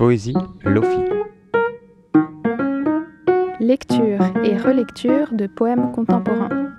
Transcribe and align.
Poésie 0.00 0.32
Lofi. 0.64 0.96
Lecture 3.60 4.22
et 4.42 4.56
relecture 4.56 5.34
de 5.34 5.46
poèmes 5.46 5.92
contemporains. 5.92 6.72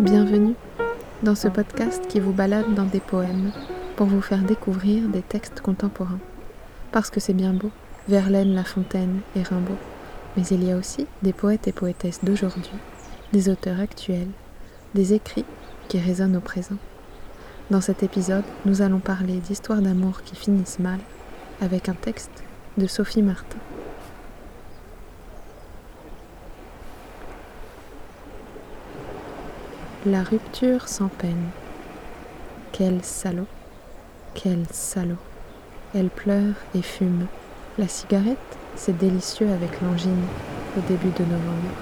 Bienvenue 0.00 0.54
dans 1.22 1.36
ce 1.36 1.46
podcast 1.46 2.08
qui 2.08 2.18
vous 2.18 2.32
balade 2.32 2.74
dans 2.74 2.86
des 2.86 2.98
poèmes 2.98 3.52
pour 3.94 4.08
vous 4.08 4.20
faire 4.20 4.42
découvrir 4.42 5.08
des 5.08 5.22
textes 5.22 5.60
contemporains. 5.60 6.18
Parce 6.90 7.10
que 7.10 7.20
c'est 7.20 7.34
bien 7.34 7.52
beau, 7.52 7.70
Verlaine, 8.08 8.52
La 8.52 8.64
Fontaine 8.64 9.20
et 9.36 9.44
Rimbaud. 9.44 9.78
Mais 10.36 10.42
il 10.50 10.64
y 10.64 10.72
a 10.72 10.76
aussi 10.76 11.06
des 11.22 11.32
poètes 11.32 11.68
et 11.68 11.72
poétesses 11.72 12.24
d'aujourd'hui, 12.24 12.78
des 13.32 13.48
auteurs 13.48 13.78
actuels, 13.78 14.32
des 14.96 15.14
écrits 15.14 15.44
qui 15.86 16.00
résonnent 16.00 16.36
au 16.36 16.40
présent. 16.40 16.78
Dans 17.70 17.82
cet 17.82 18.02
épisode, 18.02 18.44
nous 18.64 18.80
allons 18.80 18.98
parler 18.98 19.40
d'histoires 19.40 19.82
d'amour 19.82 20.22
qui 20.22 20.34
finissent 20.34 20.78
mal 20.78 20.98
avec 21.60 21.90
un 21.90 21.94
texte 21.94 22.30
de 22.78 22.86
Sophie 22.86 23.20
Martin. 23.20 23.58
La 30.06 30.22
rupture 30.22 30.88
sans 30.88 31.08
peine. 31.08 31.50
Quel 32.72 33.04
salaud, 33.04 33.46
quel 34.32 34.64
salaud. 34.70 35.16
Elle 35.94 36.08
pleure 36.08 36.54
et 36.74 36.80
fume. 36.80 37.26
La 37.76 37.88
cigarette, 37.88 38.38
c'est 38.76 38.96
délicieux 38.96 39.50
avec 39.50 39.82
l'angine 39.82 40.24
au 40.78 40.80
début 40.88 41.10
de 41.10 41.24
novembre. 41.24 41.74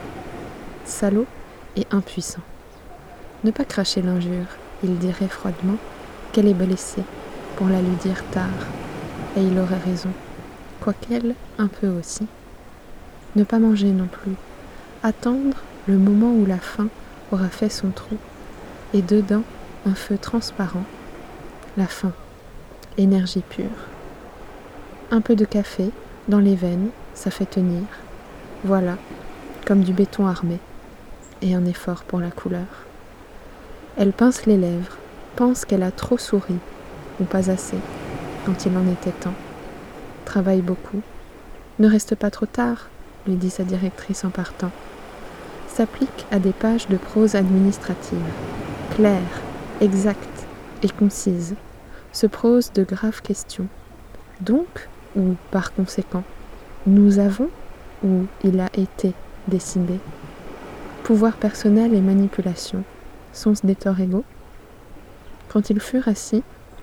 Salaud 0.85 1.27
et 1.77 1.87
impuissant. 1.93 2.43
Ne 3.45 3.53
pas 3.53 3.65
cracher 3.65 4.03
l'injure, 4.03 4.47
il 4.83 4.99
dirait 4.99 5.29
froidement 5.29 5.77
qu'elle 6.33 6.49
est 6.49 6.55
blessée 6.55 7.03
pour 7.57 7.69
la 7.69 7.81
lui 7.81 7.97
dire 8.03 8.23
tard, 8.31 8.67
et 9.37 9.41
il 9.41 9.59
aurait 9.59 9.79
raison, 9.79 10.11
quoiqu'elle 10.81 11.35
un 11.59 11.69
peu 11.69 11.89
aussi. 11.89 12.27
Ne 13.35 13.45
pas 13.45 13.59
manger 13.59 13.91
non 13.91 14.07
plus, 14.07 14.35
attendre 15.03 15.57
le 15.87 15.97
moment 15.97 16.33
où 16.33 16.47
la 16.47 16.59
faim 16.59 16.89
aura 17.33 17.49
fait 17.49 17.71
son 17.71 17.91
trou, 17.91 18.17
et 18.95 19.03
dedans 19.03 19.43
un 19.87 19.95
feu 19.95 20.19
transparent, 20.19 20.85
la 21.77 21.87
faim, 21.87 22.13
énergie 22.99 23.45
pure. 23.49 23.67
Un 25.11 25.21
peu 25.21 25.37
de 25.37 25.45
café 25.45 25.91
dans 26.29 26.41
les 26.41 26.57
veines, 26.57 26.91
ça 27.15 27.31
fait 27.31 27.47
tenir, 27.47 27.83
voilà, 28.65 28.97
comme 29.67 29.83
du 29.83 29.93
béton 29.93 30.27
armé, 30.27 30.59
et 31.43 31.55
un 31.55 31.65
effort 31.67 32.05
pour 32.05 32.21
la 32.21 32.31
couleur. 32.31 32.67
Elle 33.99 34.13
pince 34.13 34.45
les 34.45 34.59
lèvres, 34.59 34.99
pense 35.37 35.65
qu'elle 35.65 35.83
a 35.83 35.91
trop 35.91 36.19
souri, 36.19 36.59
ou 37.19 37.25
pas 37.25 37.51
assez, 37.51 37.79
quand 38.45 38.67
il 38.67 38.77
en 38.77 38.87
était 38.93 39.11
temps. 39.11 39.33
Travaille 40.27 40.61
beaucoup. 40.61 41.01
Ne 41.79 41.89
reste 41.89 42.15
pas 42.15 42.31
trop 42.31 42.45
tard, 42.45 42.91
lui 43.27 43.37
dit 43.37 43.49
sa 43.49 43.65
directrice 43.65 44.27
en 44.27 44.29
partant. 44.29 44.71
S'applique 45.67 46.27
à 46.31 46.39
des 46.39 46.53
pages 46.53 46.89
de 46.89 46.99
prose 46.99 47.37
administrative, 47.37 48.19
claires, 48.95 49.41
exactes 49.81 50.47
et 50.83 50.91
concises. 50.91 51.55
Se 52.13 52.27
prose 52.27 52.73
de 52.75 52.85
graves 52.85 53.23
questions. 53.23 53.69
Donc, 54.43 54.89
ou 55.17 55.37
par 55.51 55.73
conséquent, 55.73 56.25
nous 56.87 57.19
avons 57.19 57.49
ou 58.05 58.27
il 58.45 58.61
a 58.61 58.69
été 58.75 59.15
décidé. 59.49 59.99
Pouvoir 61.03 61.37
personnel 61.37 61.95
et 61.95 62.03
manipulation 62.03 62.85
des 63.65 63.75
torts 63.75 64.01
égaux 64.01 64.25
Quand 65.49 65.71
ils 65.71 65.81
furent 65.81 66.09
assis, 66.09 66.43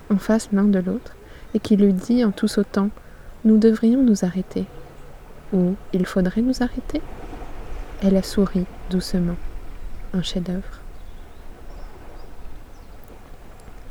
en 0.09 0.17
face 0.17 0.49
l'un 0.51 0.65
de 0.65 0.79
l'autre, 0.79 1.15
et 1.53 1.59
qu'il 1.59 1.83
lui 1.83 1.93
dit 1.93 2.23
en 2.23 2.31
tout 2.31 2.47
sautant 2.47 2.89
Nous 3.43 3.57
devrions 3.57 4.03
nous 4.03 4.23
arrêter. 4.23 4.65
Ou 5.51 5.75
Il 5.93 6.05
faudrait 6.05 6.41
nous 6.41 6.61
arrêter? 6.61 7.01
Elle 8.01 8.17
a 8.17 8.23
souri 8.23 8.65
doucement. 8.89 9.35
Un 10.13 10.21
chef-d'œuvre. 10.21 10.79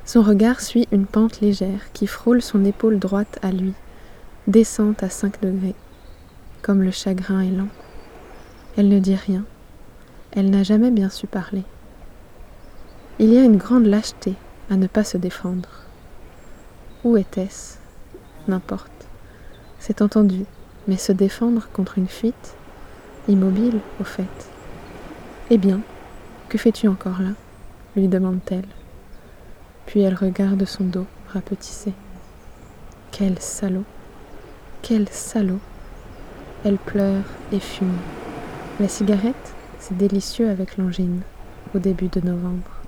Son 0.04 0.22
regard 0.22 0.60
suit 0.60 0.86
une 0.92 1.06
pente 1.06 1.40
légère 1.40 1.92
qui 1.92 2.06
frôle 2.06 2.42
son 2.42 2.64
épaule 2.64 2.98
droite 2.98 3.38
à 3.42 3.50
lui, 3.50 3.74
descente 4.46 5.02
à 5.02 5.08
cinq 5.08 5.40
degrés, 5.40 5.74
comme 6.60 6.82
le 6.82 6.90
chagrin 6.90 7.40
est 7.40 7.50
lent. 7.50 7.68
Elle 8.76 8.88
ne 8.88 8.98
dit 8.98 9.16
rien. 9.16 9.44
Elle 10.32 10.50
n'a 10.50 10.62
jamais 10.62 10.90
bien 10.90 11.08
su 11.08 11.26
parler. 11.26 11.64
Il 13.22 13.32
y 13.32 13.38
a 13.38 13.44
une 13.44 13.56
grande 13.56 13.86
lâcheté 13.86 14.34
à 14.68 14.74
ne 14.74 14.88
pas 14.88 15.04
se 15.04 15.16
défendre. 15.16 15.68
Où 17.04 17.16
était-ce? 17.16 17.78
N'importe. 18.48 18.90
C'est 19.78 20.02
entendu, 20.02 20.44
mais 20.88 20.96
se 20.96 21.12
défendre 21.12 21.68
contre 21.72 21.98
une 21.98 22.08
fuite 22.08 22.56
Immobile, 23.28 23.78
au 24.00 24.04
fait. 24.04 24.50
Eh 25.50 25.56
bien, 25.56 25.82
que 26.48 26.58
fais-tu 26.58 26.88
encore 26.88 27.20
là? 27.20 27.30
lui 27.94 28.08
demande-t-elle. 28.08 28.66
Puis 29.86 30.00
elle 30.00 30.16
regarde 30.16 30.64
son 30.64 30.82
dos 30.82 31.06
rapetissé. 31.28 31.92
Quel 33.12 33.38
salaud 33.38 33.84
Quel 34.82 35.08
salaud 35.08 35.60
Elle 36.64 36.78
pleure 36.78 37.22
et 37.52 37.60
fume. 37.60 37.98
La 38.80 38.88
cigarette, 38.88 39.54
c'est 39.78 39.96
délicieux 39.96 40.50
avec 40.50 40.76
l'angine, 40.76 41.20
au 41.72 41.78
début 41.78 42.08
de 42.08 42.20
novembre. 42.20 42.81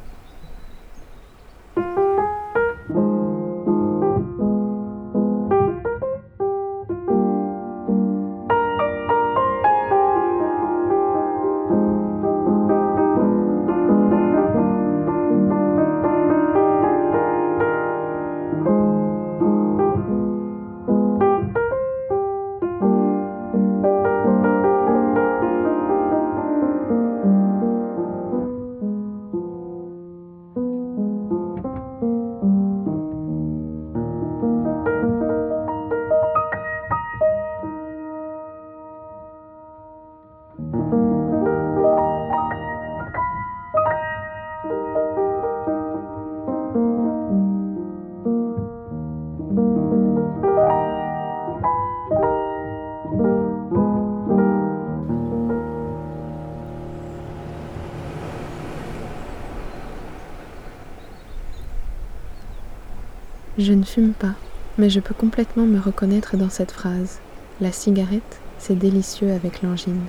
Je 63.57 63.73
ne 63.73 63.85
fume 63.85 64.15
pas, 64.15 64.35
mais 64.79 64.91
je 64.91 64.99
peux 64.99 65.15
complètement 65.15 65.65
me 65.65 65.79
reconnaître 65.79 66.37
dans 66.37 66.49
cette 66.49 66.73
phrase. 66.73 67.21
La 67.61 67.71
cigarette, 67.71 68.41
c'est 68.59 68.77
délicieux 68.77 69.31
avec 69.31 69.63
l'angine. 69.63 70.01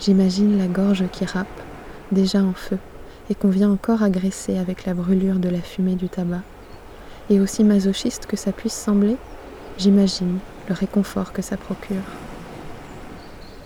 J'imagine 0.00 0.58
la 0.58 0.66
gorge 0.66 1.04
qui 1.12 1.24
râpe, 1.24 1.46
déjà 2.10 2.42
en 2.42 2.52
feu, 2.52 2.76
et 3.30 3.34
qu'on 3.34 3.48
vient 3.48 3.70
encore 3.70 4.02
agresser 4.02 4.58
avec 4.58 4.84
la 4.84 4.92
brûlure 4.92 5.36
de 5.36 5.48
la 5.48 5.62
fumée 5.62 5.94
du 5.94 6.10
tabac. 6.10 6.42
Et 7.30 7.40
aussi 7.40 7.64
masochiste 7.64 8.26
que 8.26 8.36
ça 8.36 8.52
puisse 8.52 8.74
sembler, 8.74 9.16
j'imagine 9.78 10.38
le 10.68 10.74
réconfort 10.74 11.32
que 11.32 11.40
ça 11.40 11.56
procure. 11.56 12.04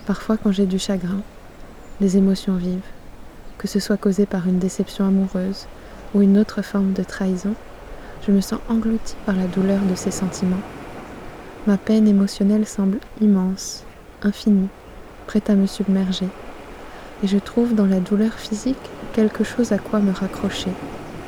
Parfois 0.06 0.36
quand 0.36 0.52
j'ai 0.52 0.66
du 0.66 0.78
chagrin, 0.78 1.22
des 2.00 2.16
émotions 2.18 2.54
vives, 2.54 2.78
que 3.58 3.66
ce 3.66 3.80
soit 3.80 3.96
causé 3.96 4.26
par 4.26 4.46
une 4.46 4.60
déception 4.60 5.08
amoureuse 5.08 5.66
ou 6.14 6.22
une 6.22 6.38
autre 6.38 6.62
forme 6.62 6.92
de 6.92 7.02
trahison, 7.02 7.54
je 8.26 8.32
me 8.32 8.40
sens 8.40 8.58
engloutie 8.68 9.14
par 9.24 9.36
la 9.36 9.46
douleur 9.46 9.80
de 9.82 9.94
ces 9.94 10.10
sentiments. 10.10 10.56
Ma 11.66 11.76
peine 11.76 12.08
émotionnelle 12.08 12.66
semble 12.66 12.98
immense, 13.20 13.84
infinie, 14.22 14.68
prête 15.26 15.48
à 15.48 15.54
me 15.54 15.66
submerger. 15.66 16.28
Et 17.22 17.28
je 17.28 17.38
trouve 17.38 17.74
dans 17.74 17.86
la 17.86 18.00
douleur 18.00 18.32
physique 18.32 18.90
quelque 19.12 19.44
chose 19.44 19.72
à 19.72 19.78
quoi 19.78 20.00
me 20.00 20.12
raccrocher 20.12 20.70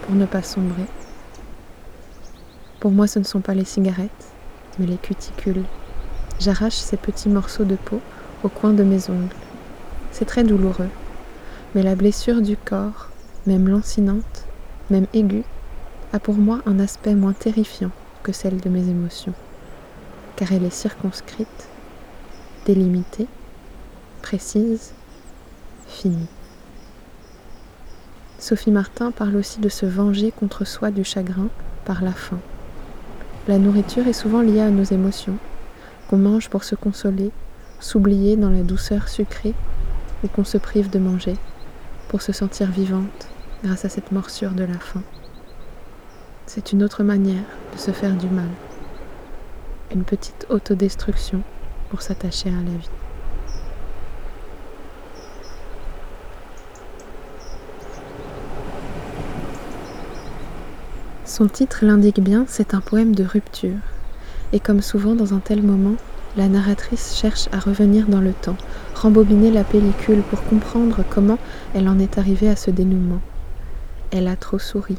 pour 0.03 0.15
ne 0.17 0.27
pas 0.27 0.43
sombrer. 0.43 0.87
Pour 2.81 2.91
moi, 2.91 3.06
ce 3.06 3.19
ne 3.19 3.25
sont 3.25 3.41
pas 3.41 3.55
les 3.55 3.65
cigarettes, 3.65 4.27
mais 4.79 4.87
les 4.87 4.97
cuticules. 4.97 5.65
J'arrache 6.41 6.77
ces 6.77 6.97
petits 6.97 7.29
morceaux 7.29 7.65
de 7.65 7.77
peau 7.77 8.00
au 8.43 8.49
coin 8.49 8.73
de 8.73 8.85
mes 8.85 9.09
ongles. 9.09 9.35
C'est 10.11 10.25
très 10.25 10.45
douloureux, 10.45 10.91
mais 11.75 11.83
la 11.83 11.95
blessure 11.95 12.41
du 12.41 12.56
corps, 12.56 13.09
même 13.47 13.69
lancinante, 13.69 14.47
même 14.91 15.06
aiguë, 15.15 15.45
a 16.12 16.19
pour 16.19 16.37
moi 16.37 16.60
un 16.66 16.78
aspect 16.78 17.14
moins 17.14 17.32
terrifiant 17.32 17.90
que 18.22 18.32
celle 18.32 18.60
de 18.60 18.69
mes 18.69 18.88
émotions, 18.88 19.34
car 20.37 20.52
elle 20.52 20.64
est 20.64 20.70
circonscrite, 20.70 21.69
délimitée, 22.66 23.26
précise, 24.22 24.93
finie. 25.87 26.28
Sophie 28.38 28.70
Martin 28.70 29.10
parle 29.10 29.37
aussi 29.37 29.60
de 29.60 29.69
se 29.69 29.84
venger 29.84 30.31
contre 30.31 30.64
soi 30.64 30.90
du 30.90 31.05
chagrin 31.05 31.49
par 31.84 32.02
la 32.02 32.12
faim. 32.12 32.38
La 33.49 33.58
nourriture 33.58 34.06
est 34.06 34.12
souvent 34.12 34.43
liée 34.43 34.61
à 34.61 34.70
nos 34.70 34.84
émotions, 34.84 35.38
qu'on 36.08 36.19
mange 36.19 36.49
pour 36.49 36.64
se 36.64 36.75
consoler, 36.75 37.31
s'oublier 37.81 38.37
dans 38.37 38.50
la 38.50 38.62
douceur 38.62 39.08
sucrée, 39.08 39.54
ou 40.22 40.28
qu'on 40.28 40.44
se 40.44 40.58
prive 40.58 40.90
de 40.90 40.99
manger 40.99 41.37
pour 42.08 42.22
se 42.22 42.32
sentir 42.32 42.70
vivante 42.70 43.28
grâce 43.62 43.84
à 43.84 43.88
cette 43.88 44.12
morsure 44.12 44.52
de 44.52 44.64
la 44.64 44.78
faim. 44.78 45.02
C'est 46.49 46.73
une 46.73 46.83
autre 46.83 47.03
manière 47.03 47.45
de 47.75 47.79
se 47.79 47.91
faire 47.91 48.17
du 48.17 48.27
mal, 48.27 48.49
une 49.95 50.03
petite 50.03 50.47
autodestruction 50.49 51.43
pour 51.91 52.00
s'attacher 52.00 52.49
à 52.49 52.53
la 52.53 52.79
vie. 52.79 52.89
Son 61.27 61.49
titre 61.49 61.81
l'indique 61.83 62.21
bien, 62.21 62.47
c'est 62.49 62.73
un 62.73 62.81
poème 62.81 63.15
de 63.15 63.25
rupture. 63.25 63.77
Et 64.55 64.59
comme 64.59 64.81
souvent 64.81 65.15
dans 65.15 65.35
un 65.35 65.41
tel 65.41 65.62
moment, 65.62 65.97
la 66.39 66.49
narratrice 66.49 67.15
cherche 67.15 67.50
à 67.53 67.59
revenir 67.59 68.06
dans 68.06 68.23
le 68.23 68.33
temps, 68.33 68.56
rembobiner 68.95 69.50
la 69.50 69.65
pellicule 69.65 70.23
pour 70.23 70.43
comprendre 70.45 71.05
comment 71.11 71.39
elle 71.75 71.91
en 71.91 71.99
est 71.99 72.17
arrivée 72.17 72.49
à 72.49 72.56
ce 72.56 72.71
dénouement. 72.71 73.21
Elle 74.12 74.29
a 74.29 74.37
trop 74.37 74.59
souri, 74.59 74.97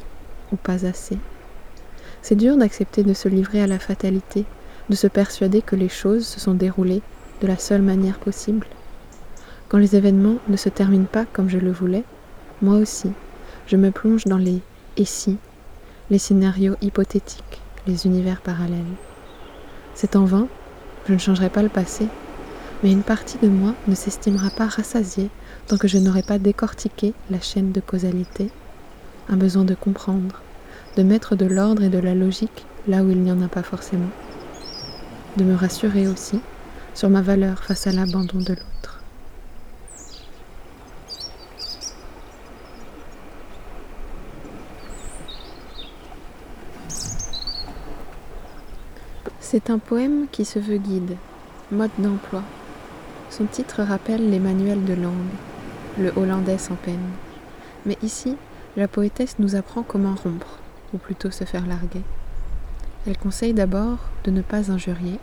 ou 0.51 0.55
pas 0.55 0.85
assez. 0.85 1.17
C'est 2.29 2.35
dur 2.35 2.57
d'accepter 2.57 3.01
de 3.01 3.15
se 3.15 3.27
livrer 3.27 3.59
à 3.59 3.65
la 3.65 3.79
fatalité, 3.79 4.45
de 4.87 4.95
se 4.95 5.07
persuader 5.07 5.63
que 5.63 5.75
les 5.75 5.89
choses 5.89 6.27
se 6.27 6.39
sont 6.39 6.53
déroulées 6.53 7.01
de 7.41 7.47
la 7.47 7.57
seule 7.57 7.81
manière 7.81 8.19
possible. 8.19 8.67
Quand 9.67 9.79
les 9.79 9.95
événements 9.95 10.37
ne 10.47 10.55
se 10.55 10.69
terminent 10.69 11.07
pas 11.11 11.25
comme 11.25 11.49
je 11.49 11.57
le 11.57 11.71
voulais, 11.71 12.03
moi 12.61 12.75
aussi, 12.75 13.09
je 13.65 13.77
me 13.77 13.89
plonge 13.89 14.25
dans 14.25 14.37
les 14.37 14.61
et 14.95 15.05
si 15.05 15.39
les 16.11 16.19
scénarios 16.19 16.75
hypothétiques, 16.83 17.63
les 17.87 18.05
univers 18.05 18.41
parallèles. 18.41 18.77
C'est 19.95 20.15
en 20.15 20.25
vain, 20.25 20.47
je 21.07 21.13
ne 21.13 21.17
changerai 21.17 21.49
pas 21.49 21.63
le 21.63 21.69
passé, 21.69 22.05
mais 22.83 22.91
une 22.91 23.01
partie 23.01 23.39
de 23.39 23.47
moi 23.49 23.73
ne 23.87 23.95
s'estimera 23.95 24.51
pas 24.51 24.67
rassasiée 24.67 25.31
tant 25.65 25.77
que 25.77 25.87
je 25.87 25.97
n'aurai 25.97 26.21
pas 26.21 26.37
décortiqué 26.37 27.15
la 27.31 27.41
chaîne 27.41 27.71
de 27.71 27.81
causalité, 27.81 28.51
un 29.29 29.35
besoin 29.35 29.63
de 29.63 29.73
comprendre, 29.73 30.43
de 30.99 31.03
mettre 31.03 31.37
de 31.37 31.45
l'ordre 31.45 31.83
et 31.83 31.87
de 31.87 31.97
la 31.97 32.13
logique 32.13 32.65
là 32.85 33.03
où 33.03 33.09
il 33.09 33.21
n'y 33.21 33.31
en 33.31 33.41
a 33.41 33.47
pas 33.47 33.63
forcément, 33.63 34.09
de 35.37 35.45
me 35.45 35.55
rassurer 35.55 36.09
aussi 36.09 36.41
sur 36.93 37.09
ma 37.09 37.21
valeur 37.21 37.63
face 37.63 37.87
à 37.87 37.93
l'abandon 37.93 38.39
de 38.39 38.49
l'autre. 38.49 39.01
C'est 49.39 49.69
un 49.69 49.79
poème 49.79 50.25
qui 50.33 50.43
se 50.43 50.59
veut 50.59 50.79
guide, 50.79 51.15
mode 51.71 51.91
d'emploi. 51.97 52.43
Son 53.29 53.45
titre 53.45 53.83
rappelle 53.83 54.29
les 54.29 54.39
manuels 54.39 54.83
de 54.83 54.95
langue, 54.95 55.13
le 55.97 56.11
hollandais 56.17 56.57
sans 56.57 56.75
peine. 56.75 57.09
Mais 57.85 57.97
ici, 58.03 58.35
la 58.75 58.89
poétesse 58.89 59.39
nous 59.39 59.55
apprend 59.55 59.81
comment 59.81 60.15
rompre, 60.21 60.59
ou 60.93 60.97
plutôt 60.97 61.31
se 61.31 61.43
faire 61.43 61.65
larguer. 61.65 62.03
Elle 63.07 63.17
conseille 63.17 63.53
d'abord 63.53 63.97
de 64.23 64.31
ne 64.31 64.41
pas 64.41 64.71
injurier, 64.71 65.19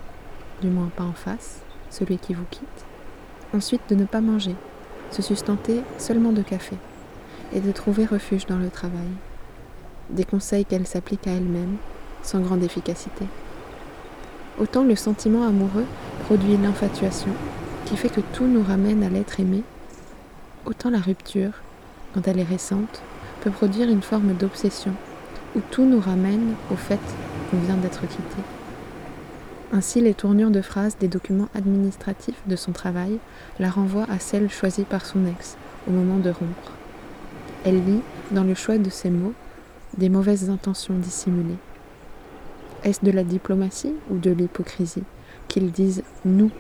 du 0.63 0.69
moins 0.69 0.91
pas 0.97 1.05
en 1.05 1.13
face, 1.13 1.61
celui 1.91 2.19
qui 2.19 2.35
vous 2.35 2.47
quitte. 2.51 2.85
Ensuite, 3.55 3.83
de 3.89 3.95
ne 3.95 4.05
pas 4.05 4.21
manger, 4.21 4.55
se 5.11 5.23
sustenter 5.23 5.83
seulement 5.99 6.33
de 6.33 6.43
café, 6.43 6.77
et 7.53 7.61
de 7.61 7.73
trouver 7.73 8.07
refuge 8.07 8.47
dans 8.47 8.59
le 8.59 8.71
travail. 8.71 9.09
Des 10.11 10.25
conseils 10.25 10.65
qu'elle 10.65 10.87
s'applique 10.87 11.27
à 11.27 11.33
elle-même, 11.33 11.77
sans 12.23 12.41
grande 12.41 12.63
efficacité. 12.63 13.27
Autant 14.59 14.85
le 14.85 14.97
sentiment 14.97 15.47
amoureux 15.47 15.87
produit 16.25 16.57
l'infatuation, 16.57 17.33
qui 17.85 17.97
fait 17.97 18.09
que 18.09 18.21
tout 18.33 18.47
nous 18.47 18.63
ramène 18.63 19.03
à 19.05 19.09
l'être 19.09 19.39
aimé, 19.39 19.63
autant 20.65 20.91
la 20.91 20.99
rupture, 20.99 21.53
quand 22.15 22.27
elle 22.27 22.41
est 22.41 22.45
récente, 22.45 23.03
peut 23.43 23.51
produire 23.51 23.89
une 23.89 24.03
forme 24.03 24.33
d'obsession, 24.33 24.93
où 25.57 25.61
tout 25.71 25.85
nous 25.85 26.01
ramène 26.01 26.55
au 26.71 26.77
fait 26.77 27.01
qu'on 27.51 27.59
vient 27.59 27.77
d'être 27.77 28.03
quitté. 28.03 28.43
Ainsi, 29.73 30.01
les 30.01 30.15
tournures 30.15 30.51
de 30.51 30.61
phrases 30.61 30.97
des 30.99 31.09
documents 31.09 31.49
administratifs 31.55 32.41
de 32.47 32.57
son 32.57 32.73
travail 32.73 33.19
la 33.59 33.71
renvoient 33.71 34.07
à 34.09 34.19
celles 34.19 34.51
choisies 34.51 34.85
par 34.85 35.05
son 35.05 35.27
ex 35.27 35.57
au 35.89 35.91
moment 35.91 36.19
de 36.19 36.31
rompre. 36.31 36.73
Elle 37.65 37.85
lit, 37.85 38.03
dans 38.31 38.45
le 38.45 38.55
choix 38.55 38.79
de 38.79 38.91
ses 38.91 39.11
mots, 39.11 39.35
des 39.97 40.09
mauvaises 40.09 40.51
intentions 40.51 40.95
dissimulées. 40.95 41.59
Est-ce 42.85 43.05
de 43.05 43.11
la 43.11 43.25
diplomatie 43.25 43.95
ou 44.11 44.19
de 44.19 44.31
l'hypocrisie 44.31 45.03
Qu'ils 45.49 45.73
disent 45.73 46.05
nous 46.25 46.51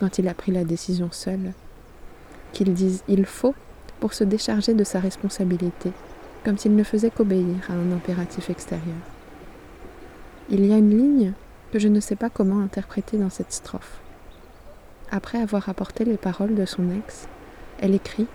quand 0.00 0.18
il 0.18 0.28
a 0.28 0.34
pris 0.34 0.52
la 0.52 0.64
décision 0.64 1.08
seul? 1.10 1.52
Qu'ils 2.52 2.72
disent 2.72 3.02
il 3.08 3.26
faut 3.26 3.54
pour 4.00 4.14
se 4.14 4.24
décharger 4.24 4.72
de 4.72 4.84
sa 4.84 5.00
responsabilité, 5.00 5.90
comme 6.46 6.56
s'il 6.56 6.76
ne 6.76 6.84
faisait 6.84 7.10
qu'obéir 7.10 7.56
à 7.68 7.72
un 7.72 7.90
impératif 7.90 8.50
extérieur. 8.50 9.02
Il 10.48 10.64
y 10.64 10.72
a 10.72 10.78
une 10.78 10.96
ligne 10.96 11.32
que 11.72 11.80
je 11.80 11.88
ne 11.88 11.98
sais 11.98 12.14
pas 12.14 12.30
comment 12.30 12.60
interpréter 12.60 13.18
dans 13.18 13.30
cette 13.30 13.52
strophe. 13.52 13.98
Après 15.10 15.38
avoir 15.38 15.68
apporté 15.68 16.04
les 16.04 16.16
paroles 16.16 16.54
de 16.54 16.64
son 16.64 16.88
ex, 16.92 17.26
elle 17.80 17.96
écrit 17.96 18.28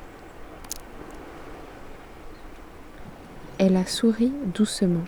Elle 3.58 3.78
a 3.78 3.86
souri 3.86 4.34
doucement 4.54 5.06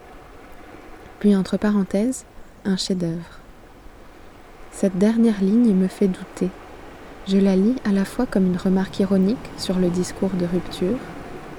puis 1.24 1.38
entre 1.38 1.56
parenthèses, 1.56 2.26
un 2.66 2.76
chef-d'œuvre. 2.76 3.40
Cette 4.74 4.98
dernière 4.98 5.42
ligne 5.42 5.74
me 5.74 5.88
fait 5.88 6.10
douter. 6.10 6.50
Je 7.30 7.38
la 7.38 7.56
lis 7.56 7.78
à 7.86 7.94
la 7.94 8.04
fois 8.04 8.26
comme 8.26 8.46
une 8.46 8.58
remarque 8.58 9.00
ironique 9.00 9.38
sur 9.58 9.80
le 9.80 9.90
discours 9.90 10.32
de 10.32 10.46
rupture. 10.46 11.00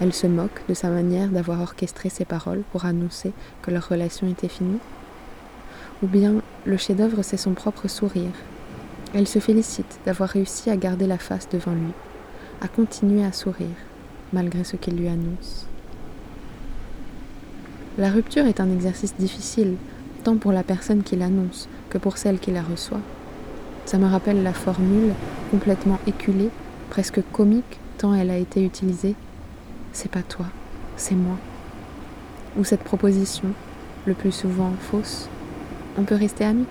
Elle 0.00 0.12
se 0.12 0.26
moque 0.26 0.62
de 0.68 0.74
sa 0.74 0.88
manière 0.88 1.28
d'avoir 1.28 1.60
orchestré 1.60 2.08
ses 2.08 2.24
paroles 2.24 2.62
pour 2.72 2.84
annoncer 2.84 3.32
que 3.62 3.70
leur 3.70 3.88
relation 3.88 4.28
était 4.28 4.48
finie. 4.48 4.80
Ou 6.02 6.06
bien 6.06 6.34
le 6.64 6.76
chef-d'œuvre, 6.76 7.22
c'est 7.22 7.36
son 7.36 7.52
propre 7.52 7.88
sourire. 7.88 8.32
Elle 9.14 9.28
se 9.28 9.38
félicite 9.38 10.00
d'avoir 10.04 10.28
réussi 10.28 10.70
à 10.70 10.76
garder 10.76 11.06
la 11.06 11.18
face 11.18 11.48
devant 11.48 11.72
lui, 11.72 11.92
à 12.60 12.68
continuer 12.68 13.24
à 13.24 13.32
sourire, 13.32 13.76
malgré 14.32 14.64
ce 14.64 14.76
qu'il 14.76 14.96
lui 14.96 15.08
annonce. 15.08 15.66
La 17.96 18.10
rupture 18.10 18.46
est 18.46 18.58
un 18.58 18.72
exercice 18.72 19.14
difficile, 19.16 19.76
tant 20.24 20.36
pour 20.36 20.50
la 20.50 20.64
personne 20.64 21.04
qui 21.04 21.14
l'annonce 21.14 21.68
que 21.90 21.98
pour 21.98 22.18
celle 22.18 22.40
qui 22.40 22.50
la 22.50 22.62
reçoit. 22.62 23.00
Ça 23.84 23.98
me 23.98 24.06
rappelle 24.06 24.42
la 24.42 24.52
formule, 24.52 25.12
complètement 25.52 26.00
éculée, 26.08 26.50
presque 26.90 27.20
comique 27.32 27.78
tant 27.98 28.14
elle 28.14 28.30
a 28.30 28.36
été 28.36 28.64
utilisée. 28.64 29.14
C'est 29.94 30.10
pas 30.10 30.22
toi, 30.22 30.46
c'est 30.96 31.14
moi. 31.14 31.36
Ou 32.58 32.64
cette 32.64 32.82
proposition, 32.82 33.50
le 34.06 34.14
plus 34.14 34.32
souvent 34.32 34.72
fausse. 34.80 35.28
On 35.96 36.02
peut 36.02 36.16
rester 36.16 36.44
amis. 36.44 36.66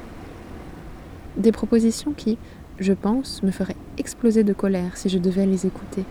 Des 1.37 1.53
propositions 1.53 2.11
qui, 2.11 2.37
je 2.79 2.91
pense, 2.91 3.41
me 3.41 3.51
feraient 3.51 3.77
exploser 3.97 4.43
de 4.43 4.51
colère 4.51 4.97
si 4.97 5.07
je 5.07 5.17
devais 5.17 5.45
les 5.45 5.65
écouter. 5.65 6.03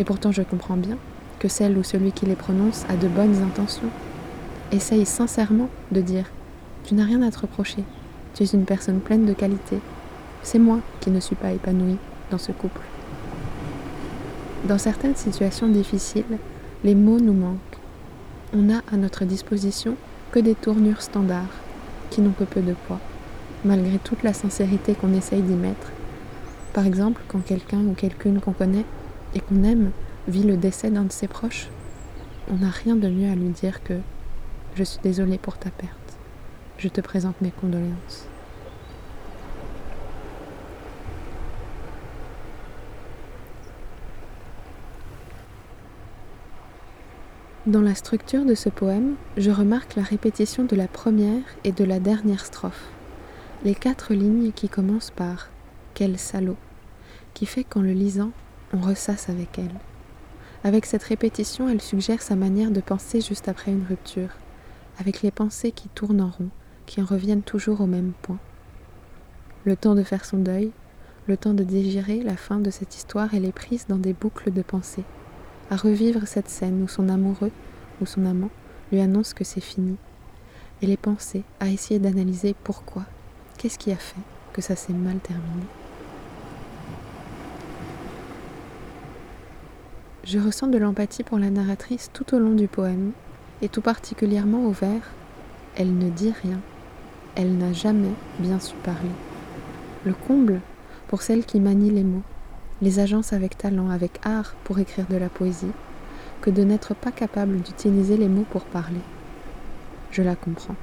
Et 0.00 0.04
pourtant 0.04 0.32
je 0.32 0.42
comprends 0.42 0.76
bien 0.76 0.98
que 1.38 1.46
celle 1.46 1.78
ou 1.78 1.84
celui 1.84 2.10
qui 2.10 2.26
les 2.26 2.34
prononce 2.34 2.84
a 2.88 2.96
de 2.96 3.06
bonnes 3.06 3.40
intentions 3.40 3.90
essaye 4.72 5.06
sincèrement 5.06 5.68
de 5.92 6.00
dire 6.00 6.28
Tu 6.82 6.96
n'as 6.96 7.04
rien 7.04 7.22
à 7.22 7.30
te 7.30 7.38
reprocher, 7.38 7.84
tu 8.34 8.42
es 8.42 8.46
une 8.46 8.64
personne 8.64 8.98
pleine 8.98 9.26
de 9.26 9.32
qualités. 9.32 9.78
C'est 10.42 10.58
moi 10.58 10.80
qui 10.98 11.10
ne 11.12 11.20
suis 11.20 11.36
pas 11.36 11.52
épanouie 11.52 11.98
dans 12.32 12.38
ce 12.38 12.50
couple. 12.50 12.80
Dans 14.64 14.78
certaines 14.78 15.16
situations 15.16 15.66
difficiles, 15.66 16.38
les 16.84 16.94
mots 16.94 17.18
nous 17.18 17.32
manquent. 17.32 17.58
On 18.54 18.62
n'a 18.62 18.82
à 18.92 18.96
notre 18.96 19.24
disposition 19.24 19.96
que 20.30 20.38
des 20.38 20.54
tournures 20.54 21.02
standards 21.02 21.58
qui 22.10 22.20
n'ont 22.20 22.30
que 22.30 22.44
peu 22.44 22.60
de 22.60 22.74
poids, 22.86 23.00
malgré 23.64 23.98
toute 23.98 24.22
la 24.22 24.32
sincérité 24.32 24.94
qu'on 24.94 25.14
essaye 25.14 25.42
d'y 25.42 25.54
mettre. 25.54 25.90
Par 26.74 26.86
exemple, 26.86 27.22
quand 27.26 27.44
quelqu'un 27.44 27.80
ou 27.80 27.94
quelqu'une 27.94 28.40
qu'on 28.40 28.52
connaît 28.52 28.84
et 29.34 29.40
qu'on 29.40 29.64
aime 29.64 29.90
vit 30.28 30.44
le 30.44 30.56
décès 30.56 30.90
d'un 30.90 31.04
de 31.04 31.12
ses 31.12 31.26
proches, 31.26 31.68
on 32.48 32.58
n'a 32.58 32.70
rien 32.70 32.94
de 32.94 33.08
mieux 33.08 33.32
à 33.32 33.34
lui 33.34 33.48
dire 33.48 33.82
que 33.82 33.94
je 34.76 34.84
suis 34.84 35.00
désolée 35.02 35.38
pour 35.38 35.58
ta 35.58 35.70
perte. 35.70 36.18
Je 36.78 36.88
te 36.88 37.00
présente 37.00 37.40
mes 37.40 37.50
condoléances. 37.50 38.28
Dans 47.66 47.80
la 47.80 47.94
structure 47.94 48.44
de 48.44 48.56
ce 48.56 48.68
poème, 48.68 49.14
je 49.36 49.52
remarque 49.52 49.94
la 49.94 50.02
répétition 50.02 50.64
de 50.64 50.74
la 50.74 50.88
première 50.88 51.44
et 51.62 51.70
de 51.70 51.84
la 51.84 52.00
dernière 52.00 52.44
strophe, 52.44 52.88
les 53.62 53.76
quatre 53.76 54.14
lignes 54.14 54.50
qui 54.50 54.68
commencent 54.68 55.12
par 55.12 55.48
Quel 55.94 56.18
salaud, 56.18 56.56
qui 57.34 57.46
fait 57.46 57.62
qu'en 57.62 57.82
le 57.82 57.92
lisant, 57.92 58.32
on 58.72 58.80
ressasse 58.80 59.28
avec 59.28 59.60
elle. 59.60 59.78
Avec 60.64 60.86
cette 60.86 61.04
répétition, 61.04 61.68
elle 61.68 61.80
suggère 61.80 62.20
sa 62.20 62.34
manière 62.34 62.72
de 62.72 62.80
penser 62.80 63.20
juste 63.20 63.46
après 63.46 63.70
une 63.70 63.86
rupture, 63.88 64.30
avec 64.98 65.22
les 65.22 65.30
pensées 65.30 65.70
qui 65.70 65.88
tournent 65.88 66.20
en 66.20 66.30
rond, 66.30 66.50
qui 66.86 67.00
en 67.00 67.04
reviennent 67.04 67.42
toujours 67.42 67.80
au 67.80 67.86
même 67.86 68.10
point. 68.22 68.40
Le 69.64 69.76
temps 69.76 69.94
de 69.94 70.02
faire 70.02 70.24
son 70.24 70.38
deuil, 70.38 70.72
le 71.28 71.36
temps 71.36 71.54
de 71.54 71.62
digérer 71.62 72.24
la 72.24 72.36
fin 72.36 72.58
de 72.58 72.70
cette 72.70 72.96
histoire, 72.96 73.34
elle 73.34 73.44
est 73.44 73.52
prise 73.52 73.86
dans 73.86 73.98
des 73.98 74.14
boucles 74.14 74.50
de 74.50 74.62
pensées, 74.62 75.04
à 75.70 75.76
revivre 75.76 76.26
cette 76.26 76.48
scène 76.48 76.82
où 76.82 76.88
son 76.88 77.08
amoureux 77.08 77.52
ou 78.00 78.06
son 78.06 78.26
amant 78.26 78.50
lui 78.90 79.00
annonce 79.00 79.34
que 79.34 79.44
c'est 79.44 79.60
fini. 79.60 79.96
Et 80.82 80.86
les 80.86 80.96
pensées 80.96 81.44
à 81.60 81.68
essayer 81.68 82.00
d'analyser 82.00 82.54
pourquoi, 82.64 83.04
qu'est-ce 83.56 83.78
qui 83.78 83.92
a 83.92 83.96
fait 83.96 84.20
que 84.52 84.60
ça 84.60 84.76
s'est 84.76 84.92
mal 84.92 85.18
terminé? 85.18 85.64
Je 90.24 90.38
ressens 90.38 90.68
de 90.68 90.78
l'empathie 90.78 91.24
pour 91.24 91.38
la 91.38 91.50
narratrice 91.50 92.10
tout 92.12 92.34
au 92.34 92.38
long 92.38 92.54
du 92.54 92.68
poème, 92.68 93.12
et 93.60 93.68
tout 93.68 93.80
particulièrement 93.80 94.66
au 94.66 94.70
vers 94.70 95.10
Elle 95.76 95.96
ne 95.96 96.10
dit 96.10 96.32
rien, 96.42 96.60
elle 97.34 97.56
n'a 97.56 97.72
jamais 97.72 98.12
bien 98.38 98.60
su 98.60 98.74
parler. 98.84 99.10
Le 100.04 100.12
comble 100.12 100.60
pour 101.08 101.22
celle 101.22 101.44
qui 101.44 101.60
manie 101.60 101.90
les 101.90 102.04
mots, 102.04 102.22
les 102.82 102.98
agences 102.98 103.32
avec 103.32 103.56
talent, 103.56 103.88
avec 103.88 104.18
art 104.24 104.54
pour 104.64 104.80
écrire 104.80 105.06
de 105.08 105.16
la 105.16 105.28
poésie, 105.28 105.70
que 106.40 106.50
de 106.50 106.64
n'être 106.64 106.94
pas 106.94 107.12
capable 107.12 107.60
d'utiliser 107.60 108.16
les 108.16 108.28
mots 108.28 108.46
pour 108.50 108.64
parler. 108.64 109.00
Je 110.10 110.22
la 110.22 110.34
comprends. 110.34 110.74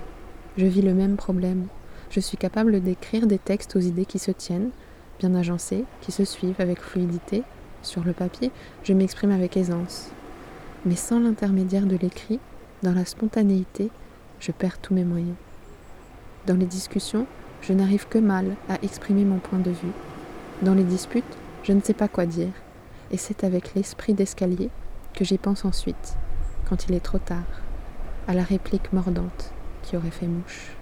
Je 0.58 0.66
vis 0.66 0.82
le 0.82 0.94
même 0.94 1.18
problème. 1.18 1.68
Je 2.10 2.22
suis 2.22 2.38
capable 2.38 2.82
d'écrire 2.82 3.28
des 3.28 3.38
textes 3.38 3.76
aux 3.76 3.82
idées 3.82 4.06
qui 4.06 4.18
se 4.18 4.32
tiennent, 4.32 4.72
bien 5.20 5.36
agencés, 5.36 5.84
qui 6.02 6.12
se 6.12 6.24
suivent 6.24 6.60
avec 6.60 6.82
fluidité, 6.82 7.44
sur 7.82 8.04
le 8.04 8.14
papier, 8.14 8.52
je 8.84 8.94
m'exprime 8.94 9.32
avec 9.32 9.58
aisance. 9.58 10.12
Mais 10.86 10.96
sans 10.96 11.20
l'intermédiaire 11.20 11.86
de 11.86 11.98
l'écrit, 11.98 12.40
dans 12.82 12.94
la 12.94 13.06
spontanéité, 13.06 13.90
je 14.40 14.52
perds 14.52 14.80
tous 14.80 14.94
mes 14.94 15.04
moyens. 15.04 15.36
Dans 16.48 16.56
les 16.56 16.66
discussions, 16.66 17.28
je 17.62 17.74
n'arrive 17.74 18.08
que 18.08 18.18
mal 18.18 18.56
à 18.70 18.76
exprimer 18.84 19.26
mon 19.26 19.40
point 19.40 19.60
de 19.60 19.72
vue. 19.72 19.92
Dans 20.62 20.74
les 20.74 20.84
disputes, 20.84 21.38
je 21.64 21.74
ne 21.74 21.82
sais 21.82 21.94
pas 21.94 22.08
quoi 22.08 22.26
dire. 22.26 22.54
Et 23.12 23.18
c'est 23.18 23.44
avec 23.44 23.74
l'esprit 23.74 24.14
d'escalier 24.14 24.70
que 25.14 25.26
j'y 25.26 25.38
pense 25.38 25.66
ensuite, 25.66 26.18
quand 26.68 26.86
il 26.86 26.96
est 26.96 27.00
trop 27.00 27.20
tard, 27.20 27.62
à 28.28 28.34
la 28.34 28.44
réplique 28.44 28.94
mordante 28.94 29.54
qui 29.82 29.98
aurait 29.98 30.12
fait 30.12 30.28
mouche. 30.28 30.79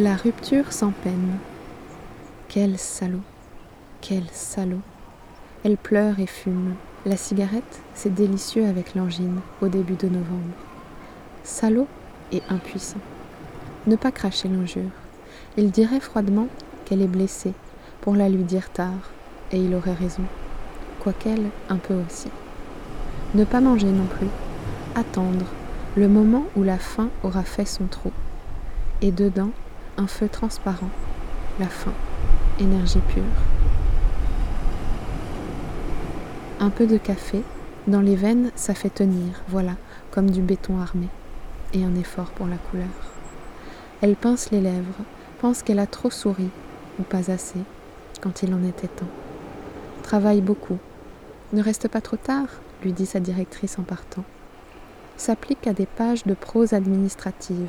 La 0.00 0.14
rupture 0.14 0.72
sans 0.72 0.92
peine. 0.92 1.38
Quel 2.46 2.78
salaud, 2.78 3.18
quel 4.00 4.22
salaud. 4.30 4.78
Elle 5.64 5.76
pleure 5.76 6.20
et 6.20 6.28
fume. 6.28 6.74
La 7.04 7.16
cigarette, 7.16 7.80
c'est 7.94 8.14
délicieux 8.14 8.64
avec 8.64 8.94
l'angine 8.94 9.40
au 9.60 9.66
début 9.66 9.96
de 9.96 10.06
novembre. 10.06 10.54
Salaud 11.42 11.88
et 12.30 12.42
impuissant. 12.48 13.00
Ne 13.88 13.96
pas 13.96 14.12
cracher 14.12 14.46
l'injure. 14.46 14.92
Il 15.56 15.72
dirait 15.72 15.98
froidement 15.98 16.46
qu'elle 16.84 17.02
est 17.02 17.08
blessée 17.08 17.54
pour 18.00 18.14
la 18.14 18.28
lui 18.28 18.44
dire 18.44 18.70
tard, 18.70 19.10
et 19.50 19.58
il 19.58 19.74
aurait 19.74 19.94
raison, 19.94 20.22
quoiqu'elle 21.00 21.50
un 21.68 21.78
peu 21.78 21.94
aussi. 21.94 22.28
Ne 23.34 23.42
pas 23.42 23.60
manger 23.60 23.90
non 23.90 24.06
plus. 24.06 24.28
Attendre 24.94 25.46
le 25.96 26.06
moment 26.06 26.44
où 26.54 26.62
la 26.62 26.78
faim 26.78 27.08
aura 27.24 27.42
fait 27.42 27.66
son 27.66 27.86
trou. 27.86 28.12
Et 29.02 29.10
dedans, 29.10 29.50
un 29.98 30.06
feu 30.06 30.28
transparent, 30.28 30.90
la 31.58 31.66
faim, 31.66 31.92
énergie 32.60 33.00
pure. 33.00 33.24
Un 36.60 36.70
peu 36.70 36.86
de 36.86 36.96
café, 36.96 37.42
dans 37.88 38.00
les 38.00 38.14
veines, 38.14 38.52
ça 38.54 38.74
fait 38.74 38.90
tenir, 38.90 39.42
voilà, 39.48 39.72
comme 40.12 40.30
du 40.30 40.40
béton 40.40 40.80
armé, 40.80 41.08
et 41.74 41.84
un 41.84 41.96
effort 41.96 42.30
pour 42.30 42.46
la 42.46 42.58
couleur. 42.58 42.86
Elle 44.00 44.14
pince 44.14 44.52
les 44.52 44.60
lèvres, 44.60 45.02
pense 45.40 45.64
qu'elle 45.64 45.80
a 45.80 45.86
trop 45.86 46.10
souri, 46.10 46.48
ou 47.00 47.02
pas 47.02 47.32
assez, 47.32 47.58
quand 48.20 48.44
il 48.44 48.54
en 48.54 48.62
était 48.62 48.86
temps. 48.86 49.10
Travaille 50.04 50.42
beaucoup. 50.42 50.78
Ne 51.52 51.62
reste 51.62 51.88
pas 51.88 52.00
trop 52.00 52.16
tard, 52.16 52.48
lui 52.84 52.92
dit 52.92 53.06
sa 53.06 53.18
directrice 53.18 53.80
en 53.80 53.82
partant. 53.82 54.24
S'applique 55.16 55.66
à 55.66 55.72
des 55.72 55.86
pages 55.86 56.24
de 56.24 56.34
prose 56.34 56.72
administrative, 56.72 57.68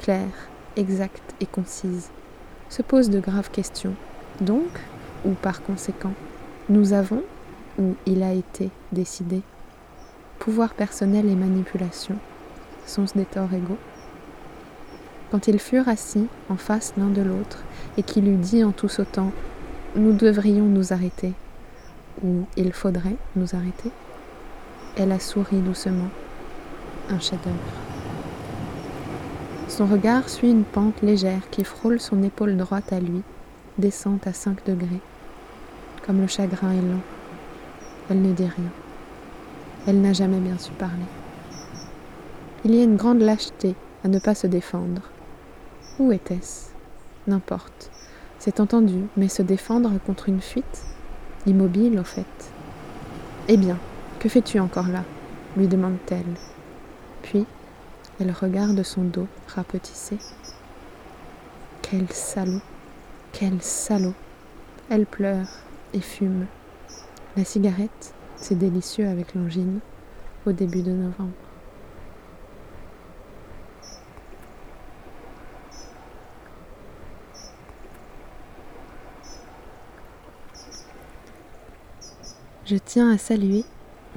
claires, 0.00 0.48
exacte 0.78 1.34
et 1.40 1.46
concise, 1.46 2.08
se 2.70 2.82
pose 2.82 3.10
de 3.10 3.20
graves 3.20 3.50
questions. 3.50 3.94
Donc, 4.40 4.80
ou 5.24 5.32
par 5.32 5.62
conséquent, 5.62 6.12
nous 6.68 6.92
avons, 6.92 7.22
ou 7.78 7.96
il 8.06 8.22
a 8.22 8.32
été 8.32 8.70
décidé, 8.92 9.42
pouvoir 10.38 10.74
personnel 10.74 11.28
et 11.28 11.34
manipulation, 11.34 12.16
sont-ce 12.86 13.18
des 13.18 13.24
torts 13.24 13.52
égaux? 13.52 13.78
Quand 15.30 15.48
ils 15.48 15.58
furent 15.58 15.88
assis 15.88 16.26
en 16.48 16.56
face 16.56 16.94
l'un 16.96 17.08
de 17.08 17.20
l'autre 17.20 17.62
et 17.98 18.02
qu'il 18.02 18.28
eut 18.28 18.36
dit 18.36 18.64
en 18.64 18.72
tout 18.72 18.88
sautant 18.88 19.30
Nous 19.94 20.12
devrions 20.12 20.64
nous 20.64 20.92
arrêter 20.92 21.34
ou 22.24 22.46
Il 22.56 22.72
faudrait 22.72 23.16
nous 23.36 23.54
arrêter, 23.54 23.90
elle 24.96 25.12
a 25.12 25.18
souri 25.18 25.58
doucement, 25.58 26.08
un 27.10 27.20
chef-d'œuvre. 27.20 27.97
Son 29.68 29.84
regard 29.84 30.30
suit 30.30 30.50
une 30.50 30.64
pente 30.64 31.02
légère 31.02 31.50
qui 31.50 31.62
frôle 31.62 32.00
son 32.00 32.22
épaule 32.22 32.56
droite 32.56 32.90
à 32.90 33.00
lui, 33.00 33.22
descente 33.76 34.26
à 34.26 34.32
5 34.32 34.64
degrés. 34.64 35.00
Comme 36.06 36.22
le 36.22 36.26
chagrin 36.26 36.72
est 36.72 36.80
lent. 36.80 37.02
Elle 38.08 38.22
ne 38.22 38.32
dit 38.32 38.44
rien. 38.44 38.70
Elle 39.86 40.00
n'a 40.00 40.14
jamais 40.14 40.40
bien 40.40 40.56
su 40.58 40.72
parler. 40.72 40.96
Il 42.64 42.74
y 42.74 42.80
a 42.80 42.84
une 42.84 42.96
grande 42.96 43.20
lâcheté 43.20 43.74
à 44.04 44.08
ne 44.08 44.18
pas 44.18 44.34
se 44.34 44.46
défendre. 44.46 45.02
Où 45.98 46.12
était-ce? 46.12 46.70
N'importe. 47.26 47.90
C'est 48.38 48.60
entendu, 48.60 49.04
mais 49.18 49.28
se 49.28 49.42
défendre 49.42 49.92
contre 50.06 50.30
une 50.30 50.40
fuite? 50.40 50.86
Immobile, 51.46 51.98
au 51.98 52.04
fait. 52.04 52.24
Eh 53.48 53.58
bien, 53.58 53.76
que 54.18 54.30
fais-tu 54.30 54.60
encore 54.60 54.88
là? 54.88 55.04
lui 55.56 55.68
demande-t-elle. 55.68 56.24
Puis, 57.22 57.44
elle 58.20 58.32
regarde 58.32 58.82
son 58.82 59.04
dos 59.04 59.28
rapetissé. 59.46 60.18
Quel 61.82 62.10
salaud, 62.12 62.60
quel 63.32 63.62
salaud. 63.62 64.14
Elle 64.90 65.06
pleure 65.06 65.46
et 65.94 66.00
fume. 66.00 66.46
La 67.36 67.44
cigarette, 67.44 68.14
c'est 68.36 68.58
délicieux 68.58 69.06
avec 69.08 69.34
l'angine 69.34 69.80
au 70.46 70.52
début 70.52 70.82
de 70.82 70.90
novembre. 70.90 71.32
Je 82.64 82.76
tiens 82.76 83.10
à 83.10 83.16
saluer 83.16 83.64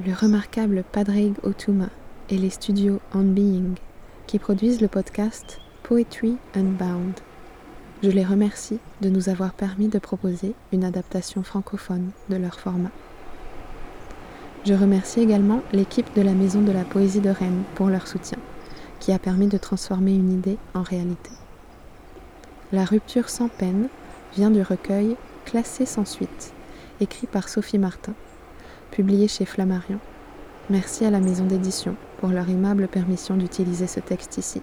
le 0.05 0.13
remarquable 0.13 0.83
Padraig 0.91 1.33
Otuma 1.43 1.87
et 2.29 2.37
les 2.37 2.49
studios 2.49 2.99
On 3.13 3.23
Being 3.23 3.75
qui 4.31 4.39
produisent 4.39 4.79
le 4.79 4.87
podcast 4.87 5.59
Poetry 5.83 6.37
Unbound. 6.55 7.19
Je 8.01 8.09
les 8.09 8.23
remercie 8.23 8.79
de 9.01 9.09
nous 9.09 9.27
avoir 9.27 9.51
permis 9.51 9.89
de 9.89 9.99
proposer 9.99 10.53
une 10.71 10.85
adaptation 10.85 11.43
francophone 11.43 12.11
de 12.29 12.37
leur 12.37 12.57
format. 12.57 12.91
Je 14.63 14.73
remercie 14.73 15.19
également 15.19 15.59
l'équipe 15.73 16.15
de 16.15 16.21
la 16.21 16.31
Maison 16.31 16.61
de 16.61 16.71
la 16.71 16.85
Poésie 16.85 17.19
de 17.19 17.29
Rennes 17.29 17.63
pour 17.75 17.87
leur 17.87 18.07
soutien, 18.07 18.37
qui 19.01 19.11
a 19.11 19.19
permis 19.19 19.47
de 19.47 19.57
transformer 19.57 20.13
une 20.13 20.31
idée 20.31 20.57
en 20.73 20.81
réalité. 20.81 21.31
La 22.71 22.85
rupture 22.85 23.27
sans 23.27 23.49
peine 23.49 23.89
vient 24.37 24.49
du 24.49 24.61
recueil 24.61 25.17
Classé 25.43 25.85
sans 25.85 26.05
suite, 26.05 26.53
écrit 27.01 27.27
par 27.27 27.49
Sophie 27.49 27.79
Martin, 27.79 28.13
publié 28.91 29.27
chez 29.27 29.43
Flammarion. 29.43 29.99
Merci 30.71 31.03
à 31.03 31.11
la 31.11 31.19
maison 31.19 31.43
d'édition 31.43 31.97
pour 32.21 32.29
leur 32.29 32.49
aimable 32.49 32.87
permission 32.87 33.35
d'utiliser 33.35 33.87
ce 33.87 33.99
texte 33.99 34.37
ici. 34.37 34.61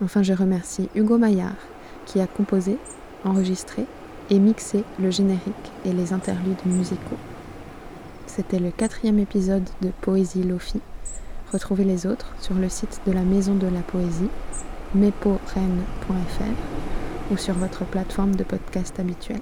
Enfin, 0.00 0.22
je 0.22 0.32
remercie 0.32 0.88
Hugo 0.94 1.18
Maillard 1.18 1.56
qui 2.06 2.20
a 2.20 2.28
composé, 2.28 2.78
enregistré 3.24 3.86
et 4.30 4.38
mixé 4.38 4.84
le 5.00 5.10
générique 5.10 5.72
et 5.84 5.92
les 5.92 6.12
interludes 6.12 6.64
musicaux. 6.64 7.18
C'était 8.28 8.60
le 8.60 8.70
quatrième 8.70 9.18
épisode 9.18 9.68
de 9.82 9.90
Poésie 10.00 10.44
Lofi. 10.44 10.80
Retrouvez 11.52 11.82
les 11.82 12.06
autres 12.06 12.32
sur 12.40 12.54
le 12.54 12.68
site 12.68 13.00
de 13.04 13.10
la 13.10 13.22
Maison 13.22 13.56
de 13.56 13.66
la 13.66 13.80
Poésie, 13.80 14.30
meporennes.fr 14.94 17.32
ou 17.32 17.36
sur 17.36 17.54
votre 17.54 17.84
plateforme 17.84 18.36
de 18.36 18.44
podcast 18.44 19.00
habituelle. 19.00 19.40